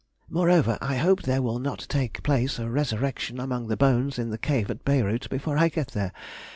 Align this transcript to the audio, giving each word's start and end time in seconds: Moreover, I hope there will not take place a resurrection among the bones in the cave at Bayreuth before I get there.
Moreover, 0.31 0.79
I 0.81 0.95
hope 0.95 1.21
there 1.21 1.43
will 1.43 1.59
not 1.59 1.85
take 1.87 2.23
place 2.23 2.57
a 2.57 2.67
resurrection 2.71 3.39
among 3.39 3.67
the 3.67 3.77
bones 3.77 4.17
in 4.17 4.31
the 4.31 4.39
cave 4.39 4.71
at 4.71 4.83
Bayreuth 4.83 5.29
before 5.29 5.59
I 5.59 5.69
get 5.69 5.89
there. 5.89 6.11